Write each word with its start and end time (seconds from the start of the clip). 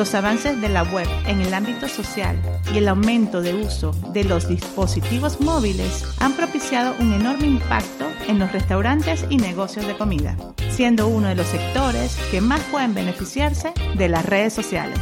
los 0.00 0.14
avances 0.14 0.58
de 0.62 0.70
la 0.70 0.82
web 0.84 1.06
en 1.26 1.42
el 1.42 1.52
ámbito 1.52 1.86
social 1.86 2.40
y 2.72 2.78
el 2.78 2.88
aumento 2.88 3.42
de 3.42 3.52
uso 3.52 3.92
de 4.14 4.24
los 4.24 4.48
dispositivos 4.48 5.42
móviles 5.42 6.06
han 6.20 6.32
propiciado 6.32 6.94
un 7.00 7.12
enorme 7.12 7.46
impacto 7.46 8.06
en 8.26 8.38
los 8.38 8.50
restaurantes 8.50 9.26
y 9.28 9.36
negocios 9.36 9.86
de 9.86 9.98
comida, 9.98 10.38
siendo 10.70 11.06
uno 11.06 11.28
de 11.28 11.34
los 11.34 11.46
sectores 11.48 12.16
que 12.30 12.40
más 12.40 12.62
pueden 12.70 12.94
beneficiarse 12.94 13.74
de 13.94 14.08
las 14.08 14.24
redes 14.24 14.54
sociales. 14.54 14.98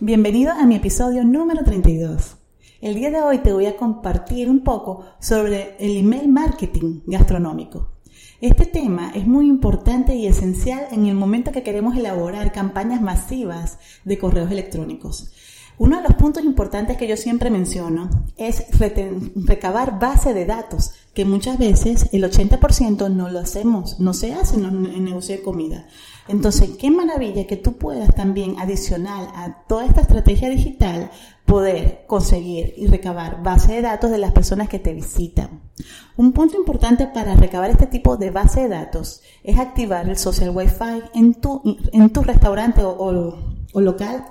Bienvenido 0.00 0.52
a 0.52 0.66
mi 0.66 0.76
episodio 0.76 1.24
número 1.24 1.64
32. 1.64 2.39
El 2.80 2.94
día 2.94 3.10
de 3.10 3.20
hoy 3.20 3.40
te 3.40 3.52
voy 3.52 3.66
a 3.66 3.76
compartir 3.76 4.48
un 4.48 4.60
poco 4.60 5.04
sobre 5.18 5.76
el 5.80 5.98
email 5.98 6.28
marketing 6.28 7.00
gastronómico. 7.04 7.88
Este 8.40 8.64
tema 8.64 9.12
es 9.14 9.26
muy 9.26 9.48
importante 9.48 10.14
y 10.14 10.26
esencial 10.26 10.86
en 10.90 11.04
el 11.04 11.14
momento 11.14 11.52
que 11.52 11.62
queremos 11.62 11.94
elaborar 11.94 12.52
campañas 12.52 13.02
masivas 13.02 13.78
de 14.06 14.16
correos 14.16 14.50
electrónicos. 14.50 15.30
Uno 15.80 15.96
de 15.96 16.02
los 16.02 16.12
puntos 16.16 16.44
importantes 16.44 16.98
que 16.98 17.08
yo 17.08 17.16
siempre 17.16 17.48
menciono 17.48 18.10
es 18.36 18.66
recabar 19.34 19.98
base 19.98 20.34
de 20.34 20.44
datos, 20.44 20.92
que 21.14 21.24
muchas 21.24 21.56
veces 21.56 22.10
el 22.12 22.22
80% 22.22 23.10
no 23.10 23.30
lo 23.30 23.38
hacemos, 23.38 23.98
no 23.98 24.12
se 24.12 24.34
hace 24.34 24.56
en 24.56 24.66
el 24.66 25.02
negocio 25.02 25.36
de 25.36 25.42
comida. 25.42 25.86
Entonces, 26.28 26.72
qué 26.78 26.90
maravilla 26.90 27.46
que 27.46 27.56
tú 27.56 27.78
puedas 27.78 28.14
también, 28.14 28.56
adicional 28.58 29.28
a 29.34 29.64
toda 29.68 29.86
esta 29.86 30.02
estrategia 30.02 30.50
digital, 30.50 31.12
poder 31.46 32.04
conseguir 32.06 32.74
y 32.76 32.86
recabar 32.86 33.42
base 33.42 33.72
de 33.72 33.80
datos 33.80 34.10
de 34.10 34.18
las 34.18 34.32
personas 34.32 34.68
que 34.68 34.80
te 34.80 34.92
visitan. 34.92 35.62
Un 36.18 36.32
punto 36.32 36.58
importante 36.58 37.06
para 37.06 37.36
recabar 37.36 37.70
este 37.70 37.86
tipo 37.86 38.18
de 38.18 38.30
base 38.30 38.60
de 38.60 38.68
datos 38.68 39.22
es 39.42 39.58
activar 39.58 40.10
el 40.10 40.18
social 40.18 40.50
Wi-Fi 40.54 41.04
en 41.14 41.32
tu, 41.36 41.62
en 41.90 42.10
tu 42.10 42.20
restaurante 42.20 42.82
o, 42.84 43.34
o 43.72 43.80
local, 43.80 44.26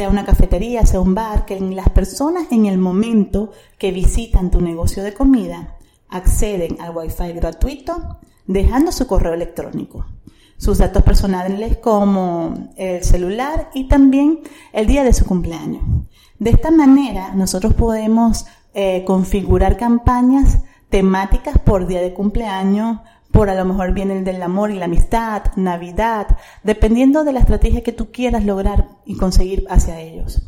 sea 0.00 0.08
una 0.08 0.24
cafetería, 0.24 0.86
sea 0.86 0.98
un 0.98 1.14
bar, 1.14 1.44
que 1.44 1.60
las 1.60 1.90
personas 1.90 2.46
en 2.52 2.64
el 2.64 2.78
momento 2.78 3.52
que 3.76 3.92
visitan 3.92 4.50
tu 4.50 4.62
negocio 4.62 5.02
de 5.02 5.12
comida 5.12 5.76
acceden 6.08 6.80
al 6.80 6.96
Wi-Fi 6.96 7.34
gratuito 7.34 8.16
dejando 8.46 8.92
su 8.92 9.06
correo 9.06 9.34
electrónico 9.34 10.06
sus 10.56 10.78
datos 10.78 11.02
personales 11.02 11.76
como 11.76 12.70
el 12.76 13.04
celular 13.04 13.68
y 13.74 13.88
también 13.88 14.40
el 14.72 14.86
día 14.86 15.04
de 15.04 15.12
su 15.12 15.26
cumpleaños. 15.26 15.82
De 16.38 16.48
esta 16.48 16.70
manera 16.70 17.34
nosotros 17.34 17.74
podemos 17.74 18.46
eh, 18.72 19.04
configurar 19.04 19.76
campañas 19.76 20.60
temáticas 20.88 21.58
por 21.58 21.86
día 21.86 22.00
de 22.00 22.14
cumpleaños, 22.14 23.00
por 23.30 23.48
a 23.48 23.54
lo 23.54 23.64
mejor 23.64 23.92
bien 23.92 24.10
el 24.10 24.24
del 24.24 24.42
amor 24.42 24.70
y 24.70 24.78
la 24.78 24.86
amistad, 24.86 25.42
Navidad, 25.56 26.38
dependiendo 26.64 27.24
de 27.24 27.32
la 27.32 27.40
estrategia 27.40 27.82
que 27.82 27.92
tú 27.92 28.10
quieras 28.10 28.44
lograr 28.44 28.88
y 29.04 29.16
conseguir 29.16 29.66
hacia 29.70 30.00
ellos. 30.00 30.42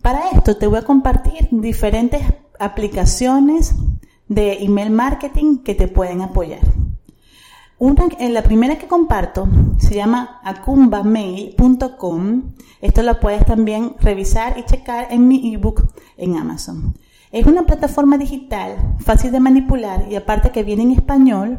Para 0.00 0.30
esto 0.30 0.56
te 0.56 0.66
voy 0.66 0.78
a 0.78 0.84
compartir 0.84 1.48
diferentes 1.50 2.22
aplicaciones 2.58 3.74
de 4.28 4.64
email 4.64 4.90
marketing 4.90 5.58
que 5.58 5.74
te 5.74 5.88
pueden 5.88 6.22
apoyar. 6.22 6.60
Una, 7.78 8.04
en 8.18 8.34
la 8.34 8.42
primera 8.42 8.78
que 8.78 8.86
comparto 8.86 9.48
se 9.78 9.94
llama 9.94 10.40
akumbamail.com. 10.44 12.52
Esto 12.80 13.02
lo 13.02 13.18
puedes 13.18 13.44
también 13.44 13.96
revisar 14.00 14.56
y 14.58 14.64
checar 14.64 15.08
en 15.10 15.26
mi 15.26 15.54
ebook 15.54 15.92
en 16.16 16.36
Amazon. 16.36 16.94
Es 17.32 17.46
una 17.46 17.64
plataforma 17.64 18.18
digital 18.18 18.76
fácil 19.00 19.32
de 19.32 19.40
manipular 19.40 20.06
y 20.10 20.16
aparte 20.16 20.50
que 20.50 20.62
viene 20.62 20.82
en 20.82 20.92
español 20.92 21.58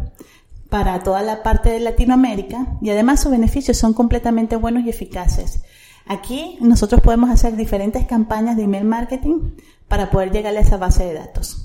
para 0.69 1.03
toda 1.03 1.21
la 1.21 1.43
parte 1.43 1.69
de 1.69 1.79
Latinoamérica 1.79 2.77
y 2.81 2.89
además 2.89 3.21
sus 3.21 3.31
beneficios 3.31 3.77
son 3.77 3.93
completamente 3.93 4.55
buenos 4.55 4.85
y 4.85 4.89
eficaces. 4.89 5.63
Aquí 6.05 6.57
nosotros 6.61 7.01
podemos 7.01 7.29
hacer 7.29 7.55
diferentes 7.55 8.05
campañas 8.05 8.55
de 8.55 8.63
email 8.63 8.85
marketing 8.85 9.55
para 9.87 10.09
poder 10.09 10.31
llegar 10.31 10.55
a 10.55 10.59
esa 10.59 10.77
base 10.77 11.05
de 11.05 11.13
datos 11.13 11.63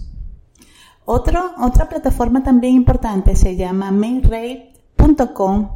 otra 1.08 1.88
plataforma 1.88 2.42
también 2.42 2.74
importante 2.74 3.34
se 3.34 3.56
llama 3.56 3.90
mailrate.com 3.90 5.70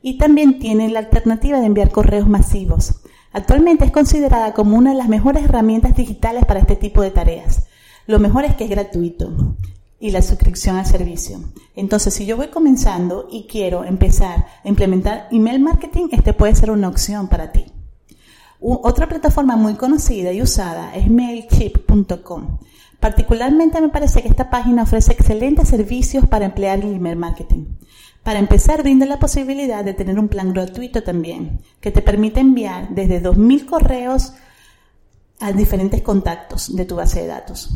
y 0.00 0.16
también 0.16 0.58
tiene 0.58 0.88
la 0.88 1.00
alternativa 1.00 1.60
de 1.60 1.66
enviar 1.66 1.90
correos 1.90 2.26
masivos. 2.26 3.01
Actualmente 3.32 3.84
es 3.84 3.90
considerada 3.90 4.52
como 4.52 4.76
una 4.76 4.90
de 4.90 4.96
las 4.96 5.08
mejores 5.08 5.44
herramientas 5.44 5.96
digitales 5.96 6.44
para 6.44 6.60
este 6.60 6.76
tipo 6.76 7.02
de 7.02 7.10
tareas. 7.10 7.66
Lo 8.06 8.18
mejor 8.18 8.44
es 8.44 8.54
que 8.54 8.64
es 8.64 8.70
gratuito 8.70 9.56
y 9.98 10.10
la 10.10 10.20
suscripción 10.20 10.76
al 10.76 10.86
servicio. 10.86 11.40
Entonces, 11.74 12.12
si 12.12 12.26
yo 12.26 12.36
voy 12.36 12.48
comenzando 12.48 13.28
y 13.30 13.46
quiero 13.46 13.84
empezar 13.84 14.46
a 14.64 14.68
implementar 14.68 15.28
email 15.30 15.60
marketing, 15.60 16.08
este 16.10 16.34
puede 16.34 16.54
ser 16.54 16.70
una 16.70 16.88
opción 16.88 17.28
para 17.28 17.52
ti. 17.52 17.66
otra 18.60 19.08
plataforma 19.08 19.56
muy 19.56 19.74
conocida 19.74 20.32
y 20.32 20.42
usada 20.42 20.94
es 20.94 21.10
mailchimp.com. 21.10 22.58
Particularmente 23.00 23.80
me 23.80 23.88
parece 23.88 24.22
que 24.22 24.28
esta 24.28 24.50
página 24.50 24.84
ofrece 24.84 25.12
excelentes 25.12 25.68
servicios 25.68 26.26
para 26.28 26.44
emplear 26.44 26.78
el 26.80 26.94
email 26.94 27.16
marketing. 27.16 27.64
Para 28.22 28.38
empezar, 28.38 28.82
brinda 28.82 29.04
la 29.04 29.18
posibilidad 29.18 29.84
de 29.84 29.94
tener 29.94 30.18
un 30.18 30.28
plan 30.28 30.52
gratuito 30.52 31.02
también, 31.02 31.60
que 31.80 31.90
te 31.90 32.02
permite 32.02 32.40
enviar 32.40 32.88
desde 32.90 33.20
2.000 33.22 33.66
correos 33.66 34.34
a 35.40 35.50
diferentes 35.52 36.02
contactos 36.02 36.74
de 36.76 36.84
tu 36.84 36.94
base 36.94 37.22
de 37.22 37.26
datos. 37.26 37.70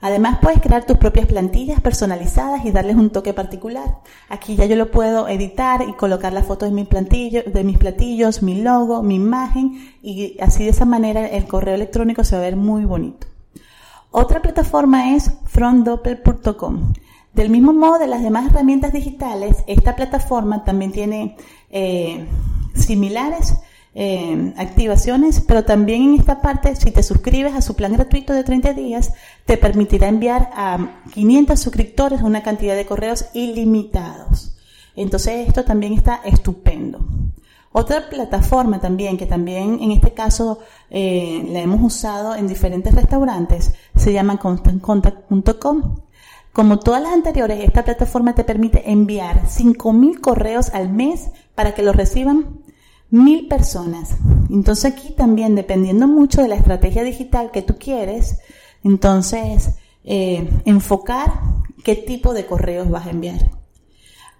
Además, 0.00 0.38
puedes 0.40 0.60
crear 0.60 0.84
tus 0.84 0.98
propias 0.98 1.26
plantillas 1.26 1.80
personalizadas 1.80 2.64
y 2.64 2.70
darles 2.70 2.96
un 2.96 3.10
toque 3.10 3.32
particular. 3.32 3.98
Aquí 4.28 4.54
ya 4.54 4.66
yo 4.66 4.76
lo 4.76 4.90
puedo 4.90 5.26
editar 5.26 5.82
y 5.88 5.94
colocar 5.94 6.32
las 6.32 6.46
fotos 6.46 6.70
de, 6.70 7.44
de 7.46 7.64
mis 7.64 7.78
platillos, 7.78 8.42
mi 8.42 8.60
logo, 8.62 9.02
mi 9.02 9.16
imagen 9.16 9.94
y 10.02 10.36
así 10.40 10.64
de 10.64 10.70
esa 10.70 10.84
manera 10.84 11.26
el 11.26 11.46
correo 11.46 11.74
electrónico 11.74 12.22
se 12.22 12.36
va 12.36 12.42
a 12.42 12.44
ver 12.44 12.56
muy 12.56 12.84
bonito. 12.84 13.26
Otra 14.10 14.40
plataforma 14.40 15.16
es 15.16 15.32
frontdoppler.com. 15.46 16.92
Del 17.32 17.50
mismo 17.50 17.72
modo 17.72 17.98
de 17.98 18.06
las 18.06 18.22
demás 18.22 18.50
herramientas 18.50 18.92
digitales, 18.92 19.58
esta 19.66 19.94
plataforma 19.96 20.64
también 20.64 20.92
tiene 20.92 21.36
eh, 21.70 22.26
similares 22.74 23.54
eh, 23.94 24.54
activaciones, 24.56 25.40
pero 25.40 25.64
también 25.64 26.02
en 26.02 26.14
esta 26.14 26.40
parte, 26.40 26.76
si 26.76 26.90
te 26.90 27.02
suscribes 27.02 27.54
a 27.54 27.62
su 27.62 27.74
plan 27.74 27.92
gratuito 27.92 28.32
de 28.32 28.44
30 28.44 28.72
días, 28.72 29.12
te 29.44 29.56
permitirá 29.56 30.08
enviar 30.08 30.50
a 30.54 31.02
500 31.14 31.58
suscriptores 31.58 32.22
una 32.22 32.42
cantidad 32.42 32.76
de 32.76 32.86
correos 32.86 33.26
ilimitados. 33.34 34.56
Entonces 34.94 35.48
esto 35.48 35.64
también 35.64 35.94
está 35.94 36.20
estupendo. 36.24 37.00
Otra 37.72 38.08
plataforma 38.08 38.80
también, 38.80 39.18
que 39.18 39.26
también 39.26 39.78
en 39.80 39.90
este 39.92 40.12
caso 40.12 40.60
eh, 40.90 41.44
la 41.48 41.60
hemos 41.60 41.82
usado 41.82 42.34
en 42.34 42.48
diferentes 42.48 42.94
restaurantes, 42.94 43.74
se 43.94 44.12
llama 44.12 44.38
constantcontact.com. 44.38 45.96
Como 46.58 46.80
todas 46.80 47.00
las 47.00 47.12
anteriores, 47.12 47.60
esta 47.62 47.84
plataforma 47.84 48.34
te 48.34 48.42
permite 48.42 48.90
enviar 48.90 49.44
5.000 49.44 50.20
correos 50.20 50.70
al 50.70 50.88
mes 50.88 51.28
para 51.54 51.72
que 51.72 51.84
los 51.84 51.94
reciban 51.94 52.62
mil 53.10 53.46
personas. 53.46 54.16
Entonces 54.50 54.92
aquí 54.92 55.12
también, 55.12 55.54
dependiendo 55.54 56.08
mucho 56.08 56.42
de 56.42 56.48
la 56.48 56.56
estrategia 56.56 57.04
digital 57.04 57.52
que 57.52 57.62
tú 57.62 57.76
quieres, 57.78 58.40
entonces 58.82 59.76
eh, 60.02 60.50
enfocar 60.64 61.32
qué 61.84 61.94
tipo 61.94 62.34
de 62.34 62.44
correos 62.44 62.90
vas 62.90 63.06
a 63.06 63.10
enviar. 63.10 63.52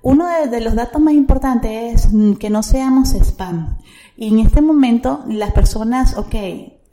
Uno 0.02 0.26
de, 0.50 0.60
los 0.60 0.74
datos 0.74 1.00
más 1.00 1.14
importantes 1.14 2.04
es 2.04 2.08
que 2.40 2.50
no 2.50 2.64
seamos 2.64 3.12
spam. 3.12 3.78
Y 4.16 4.26
en 4.26 4.40
este 4.40 4.60
momento 4.60 5.22
las 5.28 5.52
personas, 5.52 6.16
ok, 6.16 6.34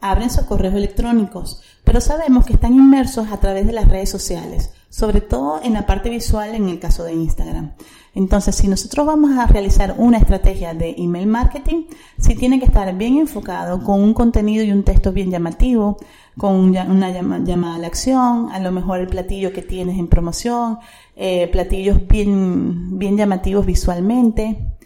abren 0.09 0.29
sus 0.29 0.45
correos 0.45 0.75
electrónicos, 0.75 1.61
pero 1.83 1.99
sabemos 1.99 2.45
que 2.45 2.53
están 2.53 2.73
inmersos 2.73 3.31
a 3.31 3.37
través 3.37 3.65
de 3.65 3.73
las 3.73 3.87
redes 3.87 4.09
sociales, 4.09 4.71
sobre 4.89 5.21
todo 5.21 5.59
en 5.63 5.73
la 5.73 5.85
parte 5.85 6.09
visual 6.09 6.53
en 6.53 6.69
el 6.69 6.79
caso 6.79 7.03
de 7.03 7.13
Instagram. 7.13 7.73
Entonces, 8.13 8.55
si 8.55 8.67
nosotros 8.67 9.05
vamos 9.05 9.37
a 9.37 9.45
realizar 9.47 9.95
una 9.97 10.17
estrategia 10.17 10.73
de 10.73 10.95
email 10.97 11.27
marketing, 11.27 11.85
sí 12.17 12.35
tiene 12.35 12.59
que 12.59 12.65
estar 12.65 12.95
bien 12.95 13.17
enfocado 13.17 13.83
con 13.83 14.01
un 14.01 14.13
contenido 14.13 14.63
y 14.63 14.71
un 14.71 14.83
texto 14.83 15.11
bien 15.11 15.31
llamativo, 15.31 15.97
con 16.37 16.55
una 16.55 17.11
llamada 17.11 17.75
a 17.75 17.79
la 17.79 17.87
acción, 17.87 18.49
a 18.51 18.59
lo 18.59 18.71
mejor 18.71 18.99
el 18.99 19.07
platillo 19.07 19.51
que 19.51 19.61
tienes 19.61 19.97
en 19.97 20.07
promoción, 20.07 20.77
eh, 21.15 21.47
platillos 21.51 22.07
bien, 22.07 22.97
bien 22.99 23.17
llamativos 23.17 23.65
visualmente 23.65 24.77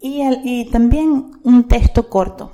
y, 0.00 0.22
y 0.44 0.70
también 0.70 1.32
un 1.42 1.66
texto 1.66 2.08
corto 2.08 2.52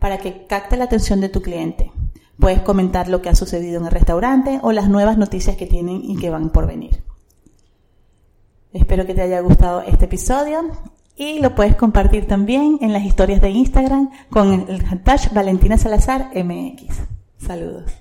para 0.00 0.18
que 0.18 0.46
capte 0.46 0.76
la 0.76 0.84
atención 0.84 1.20
de 1.20 1.28
tu 1.28 1.42
cliente. 1.42 1.92
Puedes 2.40 2.62
comentar 2.62 3.08
lo 3.08 3.22
que 3.22 3.28
ha 3.28 3.34
sucedido 3.34 3.78
en 3.78 3.86
el 3.86 3.92
restaurante 3.92 4.58
o 4.62 4.72
las 4.72 4.88
nuevas 4.88 5.18
noticias 5.18 5.56
que 5.56 5.66
tienen 5.66 6.02
y 6.02 6.16
que 6.16 6.30
van 6.30 6.50
por 6.50 6.66
venir. 6.66 7.02
Espero 8.72 9.06
que 9.06 9.14
te 9.14 9.22
haya 9.22 9.40
gustado 9.40 9.82
este 9.82 10.06
episodio 10.06 10.62
y 11.16 11.40
lo 11.40 11.54
puedes 11.54 11.76
compartir 11.76 12.26
también 12.26 12.78
en 12.80 12.92
las 12.92 13.04
historias 13.04 13.42
de 13.42 13.50
Instagram 13.50 14.10
con 14.30 14.66
el 14.68 14.82
hashtag 14.84 15.34
Valentina 15.34 15.76
Salazar 15.76 16.30
MX. 16.34 16.96
Saludos. 17.38 17.92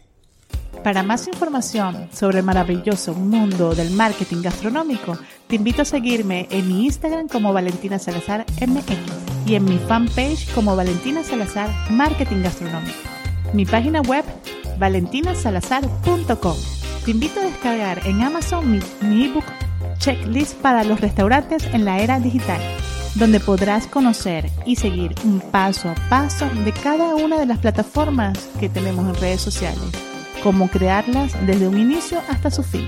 Para 0.83 1.03
más 1.03 1.27
información 1.27 2.07
sobre 2.13 2.39
el 2.39 2.45
maravilloso 2.45 3.13
mundo 3.13 3.75
del 3.75 3.91
marketing 3.91 4.41
gastronómico, 4.41 5.17
te 5.47 5.55
invito 5.55 5.81
a 5.81 5.85
seguirme 5.85 6.47
en 6.49 6.67
mi 6.67 6.85
Instagram 6.85 7.27
como 7.27 7.51
Valentina 7.51 7.99
Salazar 7.99 8.45
MX 8.65 9.28
y 9.49 9.55
en 9.55 9.65
mi 9.65 9.79
fanpage 9.79 10.47
como 10.53 10.75
Valentina 10.75 11.23
Salazar 11.23 11.69
Marketing 11.89 12.43
Gastronómico. 12.43 12.99
Mi 13.51 13.65
página 13.65 14.01
web 14.01 14.23
valentinasalazar.com. 14.77 16.55
Te 17.03 17.11
invito 17.11 17.39
a 17.39 17.45
descargar 17.45 18.05
en 18.05 18.21
Amazon 18.21 18.79
mi, 19.01 19.25
ebook 19.25 19.45
checklist 19.97 20.55
para 20.57 20.83
los 20.83 21.01
restaurantes 21.01 21.65
en 21.73 21.83
la 21.83 21.99
era 21.99 22.19
digital, 22.19 22.61
donde 23.15 23.39
podrás 23.39 23.87
conocer 23.87 24.51
y 24.67 24.75
seguir 24.75 25.15
un 25.23 25.39
paso 25.39 25.89
a 25.89 25.95
paso 26.09 26.47
de 26.63 26.71
cada 26.71 27.15
una 27.15 27.39
de 27.39 27.47
las 27.47 27.57
plataformas 27.57 28.37
que 28.59 28.69
tenemos 28.69 29.07
en 29.07 29.19
redes 29.19 29.41
sociales, 29.41 29.81
cómo 30.43 30.69
crearlas 30.69 31.33
desde 31.47 31.67
un 31.67 31.79
inicio 31.79 32.21
hasta 32.29 32.51
su 32.51 32.61
fin. 32.61 32.87